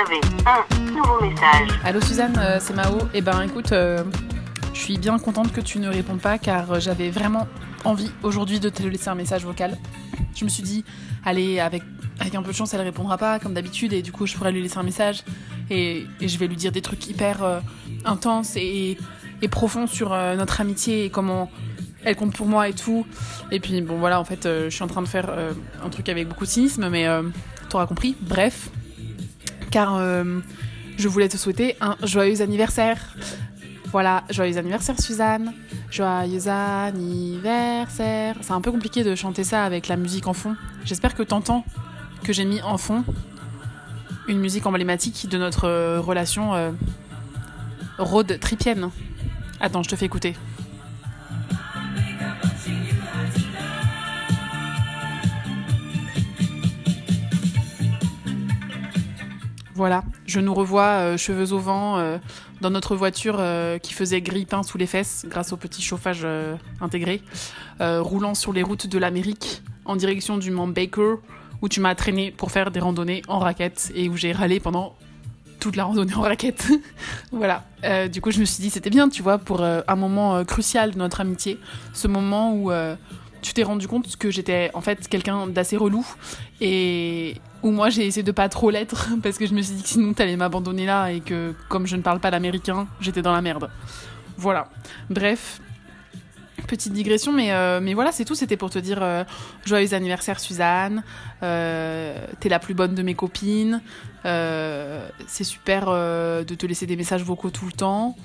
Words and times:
avez 0.00 0.20
un 0.46 0.92
nouveau 0.92 1.20
message. 1.20 1.68
Allô 1.84 2.00
Suzanne, 2.00 2.38
euh, 2.38 2.58
c'est 2.58 2.74
Mao. 2.74 2.98
Eh 3.12 3.20
ben 3.20 3.42
écoute, 3.42 3.72
euh, 3.72 4.02
je 4.72 4.78
suis 4.78 4.96
bien 4.96 5.18
contente 5.18 5.52
que 5.52 5.60
tu 5.60 5.78
ne 5.78 5.88
répondes 5.88 6.20
pas 6.20 6.38
car 6.38 6.72
euh, 6.72 6.80
j'avais 6.80 7.10
vraiment 7.10 7.46
envie 7.84 8.10
aujourd'hui 8.22 8.60
de 8.60 8.70
te 8.70 8.82
laisser 8.82 9.08
un 9.08 9.14
message 9.14 9.44
vocal. 9.44 9.76
Je 10.34 10.44
me 10.44 10.48
suis 10.48 10.62
dit, 10.62 10.84
allez, 11.24 11.60
avec, 11.60 11.82
avec 12.18 12.34
un 12.34 12.42
peu 12.42 12.52
de 12.52 12.56
chance, 12.56 12.72
elle 12.72 12.80
répondra 12.80 13.18
pas 13.18 13.38
comme 13.38 13.52
d'habitude 13.52 13.92
et 13.92 14.00
du 14.00 14.10
coup 14.10 14.26
je 14.26 14.36
pourrais 14.36 14.52
lui 14.52 14.62
laisser 14.62 14.78
un 14.78 14.84
message 14.84 15.22
et, 15.68 16.06
je 16.20 16.38
vais 16.38 16.46
lui 16.46 16.56
dire 16.56 16.72
des 16.72 16.82
trucs 16.82 17.06
hyper 17.06 17.60
intenses 18.06 18.56
et, 18.56 18.96
et 19.42 19.48
profonds 19.48 19.86
sur 19.86 20.10
notre 20.10 20.60
amitié 20.60 21.04
et 21.04 21.10
comment 21.10 21.50
elle 22.04 22.16
compte 22.16 22.34
pour 22.34 22.46
moi 22.46 22.68
et 22.68 22.72
tout. 22.72 23.06
Et 23.50 23.60
puis 23.60 23.80
bon 23.82 23.98
voilà, 23.98 24.18
en 24.18 24.24
fait, 24.24 24.44
je 24.44 24.70
suis 24.70 24.82
en 24.82 24.88
train 24.88 25.02
de 25.02 25.08
faire 25.08 25.30
un 25.84 25.88
truc 25.90 26.08
avec 26.08 26.26
beaucoup 26.28 26.44
de 26.44 26.50
cynisme, 26.50 26.88
mais 26.88 27.06
euh, 27.06 27.22
t'auras 27.68 27.86
compris. 27.86 28.16
Bref, 28.20 28.70
car 29.70 29.96
euh, 29.96 30.40
je 30.98 31.08
voulais 31.08 31.28
te 31.28 31.36
souhaiter 31.36 31.76
un 31.80 31.96
joyeux 32.02 32.42
anniversaire. 32.42 32.98
Voilà, 33.86 34.24
joyeux 34.30 34.56
anniversaire 34.58 35.00
Suzanne. 35.00 35.52
Joyeux 35.90 36.48
anniversaire. 36.48 38.36
C'est 38.40 38.52
un 38.52 38.60
peu 38.60 38.70
compliqué 38.70 39.02
de 39.02 39.14
chanter 39.14 39.44
ça 39.44 39.64
avec 39.64 39.88
la 39.88 39.96
musique 39.96 40.26
en 40.26 40.34
fond. 40.34 40.56
J'espère 40.84 41.14
que 41.14 41.22
t'entends 41.22 41.64
que 42.24 42.32
j'ai 42.32 42.44
mis 42.44 42.62
en 42.62 42.78
fond 42.78 43.04
une 44.28 44.38
musique 44.38 44.66
emblématique 44.66 45.28
de 45.28 45.38
notre 45.38 45.64
euh, 45.64 46.00
relation 46.00 46.54
euh, 46.54 46.70
road 47.98 48.38
tripienne. 48.40 48.90
Attends, 49.60 49.82
je 49.82 49.88
te 49.88 49.96
fais 49.96 50.06
écouter. 50.06 50.36
Voilà, 59.80 60.04
je 60.26 60.40
nous 60.40 60.52
revois 60.52 60.88
euh, 60.88 61.16
cheveux 61.16 61.54
au 61.54 61.58
vent 61.58 61.96
euh, 61.96 62.18
dans 62.60 62.68
notre 62.68 62.96
voiture 62.96 63.36
euh, 63.38 63.78
qui 63.78 63.94
faisait 63.94 64.20
gris 64.20 64.44
peint 64.44 64.62
sous 64.62 64.76
les 64.76 64.84
fesses 64.84 65.24
grâce 65.26 65.54
au 65.54 65.56
petit 65.56 65.80
chauffage 65.80 66.26
intégré, 66.82 67.22
roulant 67.80 68.34
sur 68.34 68.52
les 68.52 68.62
routes 68.62 68.86
de 68.86 68.98
l'Amérique 68.98 69.62
en 69.86 69.96
direction 69.96 70.36
du 70.36 70.50
Mont 70.50 70.68
Baker 70.68 71.14
où 71.62 71.70
tu 71.70 71.80
m'as 71.80 71.94
traîné 71.94 72.30
pour 72.30 72.50
faire 72.50 72.70
des 72.70 72.78
randonnées 72.78 73.22
en 73.26 73.38
raquette 73.38 73.90
et 73.94 74.10
où 74.10 74.18
j'ai 74.18 74.32
râlé 74.32 74.60
pendant 74.60 74.96
toute 75.60 75.76
la 75.76 75.84
randonnée 75.84 76.14
en 76.14 76.20
raquette. 76.20 76.68
voilà, 77.32 77.64
du 78.08 78.20
coup 78.20 78.32
je 78.32 78.40
me 78.40 78.44
suis 78.44 78.60
dit 78.60 78.68
c'était 78.68 78.90
bien, 78.90 79.08
tu 79.08 79.22
vois, 79.22 79.38
pour 79.38 79.62
un 79.62 79.96
moment 79.96 80.44
crucial 80.44 80.90
de 80.90 80.98
notre 80.98 81.22
amitié, 81.22 81.58
ce 81.94 82.06
moment 82.06 82.52
où 82.52 82.70
tu 83.42 83.52
t'es 83.52 83.62
rendu 83.62 83.88
compte 83.88 84.16
que 84.16 84.30
j'étais 84.30 84.70
en 84.74 84.80
fait 84.80 85.08
quelqu'un 85.08 85.46
d'assez 85.46 85.76
relou 85.76 86.06
et 86.60 87.36
où 87.62 87.70
moi 87.70 87.90
j'ai 87.90 88.06
essayé 88.06 88.22
de 88.22 88.32
pas 88.32 88.48
trop 88.48 88.70
l'être 88.70 89.08
parce 89.22 89.38
que 89.38 89.46
je 89.46 89.54
me 89.54 89.62
suis 89.62 89.74
dit 89.74 89.82
que 89.82 89.88
sinon 89.88 90.12
t'allais 90.12 90.36
m'abandonner 90.36 90.86
là 90.86 91.10
et 91.10 91.20
que 91.20 91.54
comme 91.68 91.86
je 91.86 91.96
ne 91.96 92.02
parle 92.02 92.20
pas 92.20 92.30
l'américain, 92.30 92.86
j'étais 93.00 93.22
dans 93.22 93.32
la 93.32 93.42
merde. 93.42 93.70
Voilà. 94.36 94.68
Bref, 95.10 95.60
petite 96.70 96.92
digression, 96.92 97.32
mais, 97.32 97.52
euh, 97.52 97.80
mais 97.82 97.94
voilà, 97.94 98.12
c'est 98.12 98.24
tout. 98.24 98.34
C'était 98.34 98.56
pour 98.56 98.70
te 98.70 98.78
dire 98.78 98.98
euh, 99.02 99.24
joyeux 99.64 99.92
anniversaire 99.94 100.40
Suzanne, 100.40 101.02
euh, 101.42 102.14
t'es 102.38 102.48
la 102.48 102.58
plus 102.58 102.74
bonne 102.74 102.94
de 102.94 103.02
mes 103.02 103.14
copines, 103.14 103.82
c'est 104.24 105.44
super 105.44 105.86
de 105.86 106.54
te 106.54 106.66
laisser 106.66 106.86
des 106.86 106.96
messages 106.96 107.22
vocaux 107.22 107.50
tout 107.50 107.66
le 107.66 107.72
temps. 107.72 108.16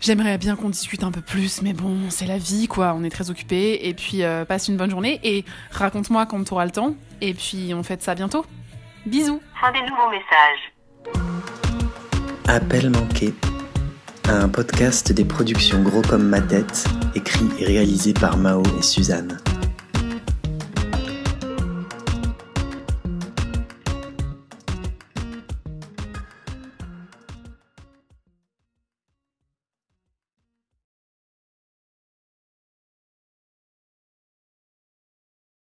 J'aimerais 0.00 0.38
bien 0.38 0.56
qu'on 0.56 0.68
discute 0.68 1.02
un 1.02 1.10
peu 1.10 1.20
plus, 1.20 1.62
mais 1.62 1.72
bon, 1.72 2.10
c'est 2.10 2.26
la 2.26 2.38
vie, 2.38 2.68
quoi. 2.68 2.94
On 2.96 3.02
est 3.02 3.10
très 3.10 3.30
occupés. 3.30 3.88
Et 3.88 3.94
puis, 3.94 4.22
euh, 4.22 4.44
passe 4.44 4.68
une 4.68 4.76
bonne 4.76 4.90
journée 4.90 5.20
et 5.24 5.44
raconte-moi 5.70 6.26
quand 6.26 6.44
tu 6.44 6.52
auras 6.52 6.64
le 6.64 6.70
temps. 6.70 6.94
Et 7.20 7.34
puis, 7.34 7.72
on 7.74 7.82
fait 7.82 8.02
ça 8.02 8.14
bientôt. 8.14 8.44
Bisous. 9.06 9.40
Fin 9.60 9.72
des 9.72 9.80
nouveaux 9.80 10.10
messages. 10.10 10.72
Appel 12.48 12.90
manqué. 12.90 13.34
Un 14.28 14.48
podcast 14.48 15.12
des 15.12 15.24
productions 15.24 15.82
Gros 15.82 16.02
comme 16.02 16.28
ma 16.28 16.40
tête, 16.40 16.84
écrit 17.14 17.46
et 17.60 17.64
réalisé 17.64 18.12
par 18.12 18.36
Mao 18.36 18.62
et 18.78 18.82
Suzanne. 18.82 19.38